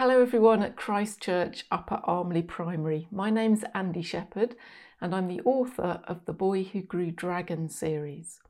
Hello 0.00 0.22
everyone 0.22 0.62
at 0.62 0.76
Christchurch 0.76 1.66
Upper 1.70 2.00
Armley 2.04 2.40
Primary. 2.40 3.06
My 3.12 3.28
name's 3.28 3.64
Andy 3.74 4.00
Shepherd 4.00 4.56
and 4.98 5.14
I'm 5.14 5.28
the 5.28 5.42
author 5.44 6.00
of 6.04 6.24
the 6.24 6.32
Boy 6.32 6.62
Who 6.62 6.80
Grew 6.80 7.10
Dragon 7.10 7.68
series. 7.68 8.40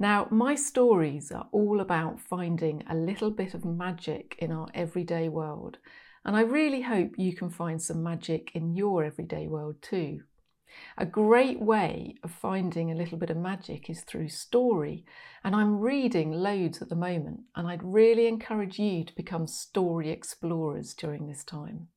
Now, 0.00 0.26
my 0.32 0.56
stories 0.56 1.30
are 1.30 1.46
all 1.52 1.78
about 1.78 2.18
finding 2.18 2.82
a 2.90 2.96
little 2.96 3.30
bit 3.30 3.54
of 3.54 3.64
magic 3.64 4.34
in 4.40 4.50
our 4.50 4.66
everyday 4.74 5.28
world, 5.28 5.78
and 6.24 6.34
I 6.34 6.40
really 6.40 6.82
hope 6.82 7.12
you 7.16 7.36
can 7.36 7.50
find 7.50 7.80
some 7.80 8.02
magic 8.02 8.50
in 8.52 8.74
your 8.74 9.04
everyday 9.04 9.46
world 9.46 9.76
too. 9.80 10.22
A 10.96 11.06
great 11.06 11.60
way 11.60 12.14
of 12.22 12.30
finding 12.30 12.90
a 12.90 12.94
little 12.94 13.18
bit 13.18 13.30
of 13.30 13.36
magic 13.36 13.90
is 13.90 14.02
through 14.02 14.28
story, 14.28 15.04
and 15.42 15.54
I'm 15.54 15.80
reading 15.80 16.32
loads 16.32 16.80
at 16.80 16.88
the 16.88 16.96
moment, 16.96 17.40
and 17.56 17.66
I'd 17.66 17.82
really 17.82 18.26
encourage 18.26 18.78
you 18.78 19.04
to 19.04 19.14
become 19.14 19.46
story 19.46 20.10
explorers 20.10 20.94
during 20.94 21.26
this 21.26 21.44
time. 21.44 21.88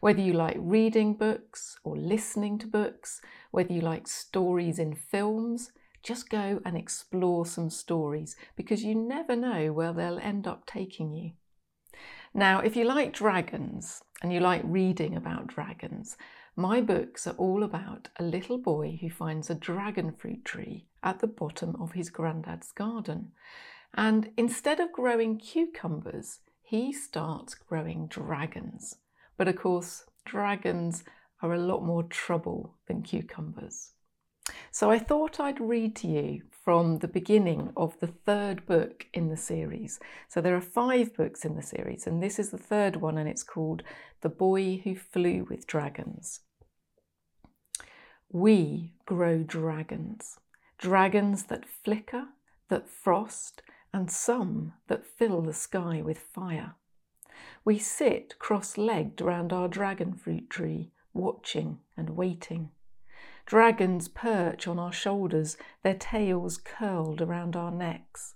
Whether 0.00 0.20
you 0.20 0.32
like 0.32 0.56
reading 0.58 1.14
books 1.14 1.78
or 1.84 1.96
listening 1.96 2.58
to 2.58 2.66
books, 2.66 3.20
whether 3.50 3.72
you 3.72 3.80
like 3.80 4.06
stories 4.06 4.78
in 4.78 4.94
films, 4.94 5.72
just 6.02 6.28
go 6.28 6.60
and 6.64 6.76
explore 6.76 7.46
some 7.46 7.70
stories 7.70 8.36
because 8.56 8.82
you 8.82 8.94
never 8.94 9.36
know 9.36 9.72
where 9.72 9.92
they'll 9.92 10.18
end 10.18 10.46
up 10.46 10.66
taking 10.66 11.12
you. 11.12 11.32
Now, 12.34 12.60
if 12.60 12.76
you 12.76 12.84
like 12.84 13.12
dragons 13.12 14.02
and 14.22 14.32
you 14.32 14.40
like 14.40 14.62
reading 14.64 15.16
about 15.16 15.48
dragons, 15.48 16.16
my 16.56 16.80
books 16.80 17.26
are 17.26 17.34
all 17.34 17.62
about 17.62 18.08
a 18.18 18.22
little 18.22 18.58
boy 18.58 18.98
who 19.00 19.10
finds 19.10 19.50
a 19.50 19.54
dragon 19.54 20.12
fruit 20.12 20.44
tree 20.44 20.86
at 21.02 21.20
the 21.20 21.26
bottom 21.26 21.76
of 21.80 21.92
his 21.92 22.08
granddad's 22.08 22.72
garden. 22.72 23.32
And 23.94 24.30
instead 24.36 24.80
of 24.80 24.92
growing 24.92 25.38
cucumbers, 25.38 26.40
he 26.62 26.92
starts 26.92 27.54
growing 27.54 28.06
dragons. 28.06 28.96
But 29.36 29.48
of 29.48 29.56
course, 29.56 30.04
dragons 30.24 31.04
are 31.42 31.52
a 31.52 31.58
lot 31.58 31.84
more 31.84 32.04
trouble 32.04 32.76
than 32.86 33.02
cucumbers. 33.02 33.92
So 34.74 34.90
I 34.90 34.98
thought 34.98 35.38
I'd 35.38 35.60
read 35.60 35.94
to 35.96 36.08
you 36.08 36.40
from 36.64 37.00
the 37.00 37.08
beginning 37.08 37.74
of 37.76 38.00
the 38.00 38.06
third 38.06 38.64
book 38.64 39.06
in 39.12 39.28
the 39.28 39.36
series. 39.36 40.00
So 40.28 40.40
there 40.40 40.56
are 40.56 40.62
five 40.62 41.14
books 41.14 41.44
in 41.44 41.56
the 41.56 41.62
series, 41.62 42.06
and 42.06 42.22
this 42.22 42.38
is 42.38 42.50
the 42.50 42.56
third 42.56 42.96
one, 42.96 43.18
and 43.18 43.28
it's 43.28 43.42
called 43.42 43.82
The 44.22 44.30
Boy 44.30 44.80
Who 44.82 44.96
Flew 44.96 45.46
with 45.50 45.66
Dragons. 45.66 46.40
We 48.30 48.94
grow 49.04 49.42
dragons, 49.42 50.38
dragons 50.78 51.44
that 51.44 51.68
flicker, 51.68 52.28
that 52.70 52.88
frost, 52.88 53.60
and 53.92 54.10
some 54.10 54.72
that 54.88 55.04
fill 55.04 55.42
the 55.42 55.52
sky 55.52 56.00
with 56.00 56.18
fire. 56.18 56.76
We 57.62 57.78
sit 57.78 58.38
cross 58.38 58.78
legged 58.78 59.20
round 59.20 59.52
our 59.52 59.68
dragon 59.68 60.14
fruit 60.14 60.48
tree, 60.48 60.92
watching 61.12 61.80
and 61.94 62.16
waiting. 62.16 62.70
Dragons 63.46 64.08
perch 64.08 64.66
on 64.66 64.78
our 64.78 64.92
shoulders, 64.92 65.56
their 65.82 65.94
tails 65.94 66.56
curled 66.56 67.20
around 67.20 67.56
our 67.56 67.70
necks. 67.70 68.34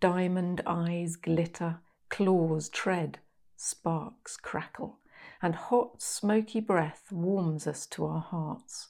Diamond 0.00 0.62
eyes 0.66 1.16
glitter, 1.16 1.80
claws 2.08 2.68
tread, 2.68 3.18
sparks 3.56 4.36
crackle, 4.36 4.98
and 5.42 5.54
hot, 5.54 6.00
smoky 6.00 6.60
breath 6.60 7.10
warms 7.10 7.66
us 7.66 7.86
to 7.86 8.04
our 8.06 8.20
hearts. 8.20 8.88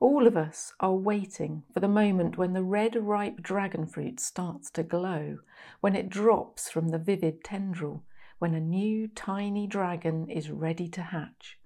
All 0.00 0.26
of 0.26 0.36
us 0.36 0.72
are 0.80 0.94
waiting 0.94 1.62
for 1.72 1.78
the 1.78 1.86
moment 1.86 2.36
when 2.36 2.52
the 2.52 2.64
red, 2.64 2.96
ripe 2.96 3.40
dragon 3.40 3.86
fruit 3.86 4.18
starts 4.18 4.70
to 4.72 4.82
glow, 4.82 5.38
when 5.80 5.94
it 5.94 6.08
drops 6.08 6.68
from 6.68 6.88
the 6.88 6.98
vivid 6.98 7.44
tendril, 7.44 8.02
when 8.40 8.54
a 8.54 8.60
new, 8.60 9.06
tiny 9.06 9.68
dragon 9.68 10.28
is 10.28 10.50
ready 10.50 10.88
to 10.88 11.02
hatch. 11.02 11.58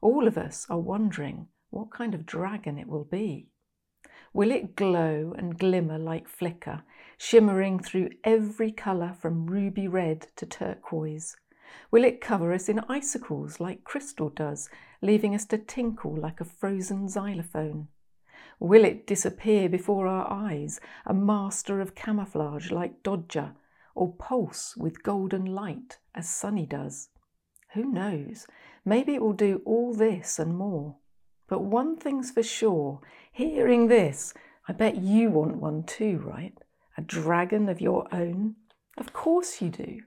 All 0.00 0.26
of 0.26 0.36
us 0.36 0.66
are 0.68 0.80
wondering 0.80 1.46
what 1.70 1.90
kind 1.90 2.14
of 2.14 2.26
dragon 2.26 2.78
it 2.78 2.88
will 2.88 3.04
be. 3.04 3.48
Will 4.32 4.50
it 4.50 4.76
glow 4.76 5.34
and 5.36 5.58
glimmer 5.58 5.98
like 5.98 6.28
flicker, 6.28 6.82
shimmering 7.16 7.78
through 7.78 8.10
every 8.24 8.70
colour 8.70 9.16
from 9.20 9.46
ruby 9.46 9.88
red 9.88 10.28
to 10.36 10.46
turquoise? 10.46 11.36
Will 11.90 12.04
it 12.04 12.20
cover 12.20 12.52
us 12.52 12.68
in 12.68 12.80
icicles 12.88 13.60
like 13.60 13.84
crystal 13.84 14.28
does, 14.28 14.68
leaving 15.02 15.34
us 15.34 15.44
to 15.46 15.58
tinkle 15.58 16.14
like 16.16 16.40
a 16.40 16.44
frozen 16.44 17.08
xylophone? 17.08 17.88
Will 18.58 18.84
it 18.84 19.06
disappear 19.06 19.68
before 19.68 20.06
our 20.06 20.30
eyes, 20.30 20.80
a 21.04 21.12
master 21.12 21.80
of 21.80 21.94
camouflage 21.94 22.70
like 22.70 23.02
Dodger, 23.02 23.54
or 23.94 24.12
pulse 24.12 24.76
with 24.76 25.02
golden 25.02 25.44
light 25.44 25.98
as 26.14 26.28
Sunny 26.28 26.66
does? 26.66 27.08
Who 27.74 27.84
knows? 27.84 28.46
Maybe 28.84 29.14
it 29.14 29.22
will 29.22 29.32
do 29.32 29.62
all 29.64 29.92
this 29.92 30.38
and 30.38 30.56
more. 30.56 30.96
But 31.48 31.62
one 31.62 31.96
thing's 31.96 32.30
for 32.30 32.42
sure 32.42 33.00
hearing 33.32 33.88
this, 33.88 34.34
I 34.68 34.72
bet 34.72 34.96
you 34.96 35.30
want 35.30 35.56
one 35.56 35.84
too, 35.84 36.18
right? 36.24 36.54
A 36.96 37.02
dragon 37.02 37.68
of 37.68 37.80
your 37.80 38.08
own? 38.12 38.56
Of 38.96 39.12
course 39.12 39.60
you 39.60 39.68
do. 39.68 40.00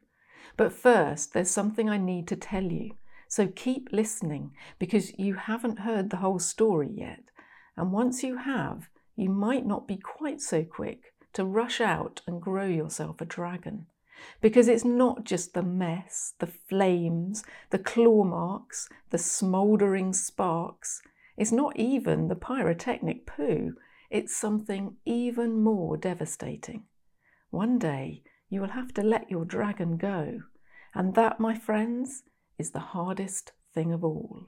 But 0.58 0.74
first, 0.74 1.34
there's 1.34 1.52
something 1.52 1.90
I 1.90 1.98
need 1.98 2.28
to 2.30 2.36
tell 2.36 2.64
you. 2.64 2.92
So 3.28 3.48
keep 3.48 3.90
listening 3.92 4.52
because 4.80 5.18
you 5.20 5.36
haven't 5.36 5.80
heard 5.80 6.10
the 6.10 6.18
whole 6.18 6.40
story 6.40 6.90
yet. 6.92 7.24
And 7.78 7.94
once 7.94 8.24
you 8.24 8.38
have, 8.38 8.90
you 9.16 9.30
might 9.30 9.66
not 9.66 9.88
be 9.88 9.98
quite 9.98 10.42
so 10.42 10.64
quick 10.64 11.14
to 11.34 11.46
rush 11.46 11.80
out 11.80 12.22
and 12.26 12.42
grow 12.42 12.66
yourself 12.66 13.22
a 13.22 13.26
dragon. 13.26 13.86
Because 14.42 14.68
it's 14.68 14.84
not 14.84 15.24
just 15.24 15.54
the 15.54 15.64
mess, 15.64 16.34
the 16.40 16.48
flames, 16.48 17.44
the 17.70 17.80
claw 17.80 18.24
marks, 18.24 18.90
the 19.12 19.18
smouldering 19.18 20.12
sparks. 20.12 21.02
It's 21.40 21.54
not 21.54 21.80
even 21.80 22.28
the 22.28 22.36
pyrotechnic 22.36 23.26
poo, 23.26 23.76
it's 24.10 24.36
something 24.36 24.98
even 25.06 25.64
more 25.64 25.96
devastating. 25.96 26.84
One 27.50 27.80
day 27.80 28.24
you 28.50 28.60
will 28.60 28.72
have 28.72 28.94
to 28.96 29.02
let 29.02 29.32
your 29.32 29.46
dragon 29.46 29.96
go, 29.96 30.42
and 30.94 31.16
that, 31.16 31.40
my 31.40 31.58
friends, 31.58 32.24
is 32.58 32.72
the 32.72 32.92
hardest 32.92 33.54
thing 33.74 33.94
of 33.94 34.04
all. 34.04 34.48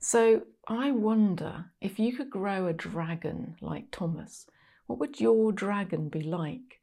So 0.00 0.42
I 0.66 0.90
wonder 0.90 1.66
if 1.80 1.96
you 1.96 2.16
could 2.16 2.28
grow 2.28 2.66
a 2.66 2.72
dragon 2.72 3.54
like 3.60 3.92
Thomas, 3.92 4.46
what 4.88 4.98
would 4.98 5.20
your 5.20 5.52
dragon 5.52 6.08
be 6.08 6.22
like? 6.22 6.80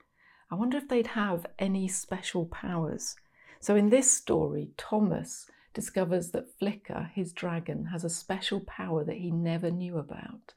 I 0.49 0.55
wonder 0.55 0.77
if 0.77 0.87
they'd 0.87 1.07
have 1.07 1.45
any 1.59 1.89
special 1.89 2.45
powers. 2.45 3.17
So 3.59 3.75
in 3.75 3.89
this 3.89 4.09
story, 4.09 4.71
Thomas 4.77 5.47
discovers 5.79 6.31
that 6.31 6.57
Flicker, 6.59 7.09
his 7.15 7.31
dragon, 7.31 7.85
has 7.85 8.03
a 8.03 8.09
special 8.09 8.59
power 8.61 9.05
that 9.05 9.15
he 9.15 9.31
never 9.31 9.71
knew 9.71 9.97
about. 9.97 10.53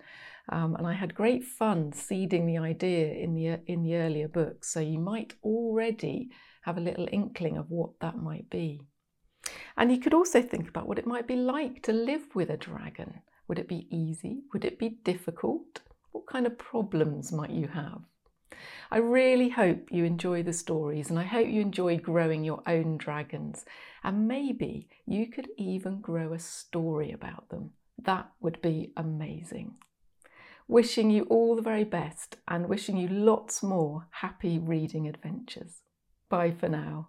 Um, 0.49 0.75
and 0.75 0.85
I 0.85 0.95
had 0.95 1.15
great 1.15 1.45
fun 1.45 1.93
seeding 1.93 2.45
the 2.47 2.59
idea 2.59 3.13
in 3.13 3.35
the 3.37 3.61
in 3.73 3.85
the 3.85 3.95
earlier 3.97 4.27
books, 4.27 4.73
so 4.73 4.81
you 4.81 4.99
might 4.99 5.35
already 5.45 6.31
have 6.63 6.77
a 6.77 6.87
little 6.89 7.09
inkling 7.13 7.57
of 7.57 7.71
what 7.71 8.01
that 8.01 8.17
might 8.17 8.51
be. 8.51 8.81
And 9.77 9.93
you 9.93 9.99
could 10.01 10.15
also 10.15 10.43
think 10.43 10.69
about 10.69 10.89
what 10.89 10.99
it 10.99 11.07
might 11.07 11.29
be 11.29 11.37
like 11.37 11.83
to 11.85 11.93
live 11.93 12.35
with 12.35 12.51
a 12.51 12.57
dragon. 12.57 13.23
Would 13.47 13.61
it 13.61 13.69
be 13.69 13.87
easy? 13.91 14.43
Would 14.53 14.65
it 14.65 14.79
be 14.79 14.99
difficult? 15.05 15.81
What 16.11 16.27
kind 16.27 16.47
of 16.47 16.59
problems 16.59 17.33
might 17.33 17.51
you 17.51 17.69
have? 17.69 18.03
I 18.93 18.99
really 18.99 19.49
hope 19.49 19.89
you 19.91 20.05
enjoy 20.05 20.43
the 20.43 20.53
stories 20.53 21.09
and 21.09 21.19
I 21.19 21.23
hope 21.23 21.49
you 21.49 21.63
enjoy 21.63 21.97
growing 21.97 22.45
your 22.45 22.63
own 22.67 22.99
dragons. 22.99 23.65
And 24.05 24.29
maybe 24.29 24.91
you 25.07 25.29
could 25.29 25.49
even 25.57 26.03
grow 26.03 26.35
a 26.35 26.39
story 26.39 27.11
about 27.11 27.49
them. 27.49 27.71
That 28.03 28.31
would 28.43 28.61
be 28.61 28.93
amazing. 28.95 29.77
Wishing 30.69 31.11
you 31.11 31.23
all 31.31 31.57
the 31.57 31.63
very 31.63 31.85
best 31.85 32.37
and 32.47 32.69
wishing 32.69 32.99
you 32.99 33.09
lots 33.09 33.63
more 33.63 34.09
happy 34.11 34.59
reading 34.59 35.09
adventures. 35.09 35.81
Bye 36.29 36.51
for 36.51 36.69
now. 36.69 37.09